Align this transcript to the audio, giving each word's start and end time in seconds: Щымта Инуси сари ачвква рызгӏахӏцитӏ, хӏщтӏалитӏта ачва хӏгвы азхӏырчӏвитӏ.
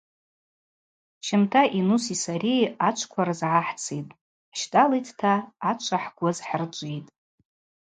Щымта 1.25 1.61
Инуси 1.77 2.15
сари 2.23 2.55
ачвква 2.87 3.23
рызгӏахӏцитӏ, 3.27 4.15
хӏщтӏалитӏта 4.49 5.33
ачва 5.69 5.97
хӏгвы 6.03 6.29
азхӏырчӏвитӏ. 6.33 7.11